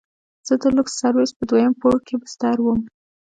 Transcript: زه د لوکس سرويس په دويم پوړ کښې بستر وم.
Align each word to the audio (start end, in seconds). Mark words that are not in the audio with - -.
زه 0.47 0.53
د 0.61 0.63
لوکس 0.75 0.93
سرويس 1.01 1.31
په 1.37 1.43
دويم 1.49 1.73
پوړ 1.81 1.95
کښې 2.05 2.15
بستر 2.21 2.57
وم. 2.61 2.79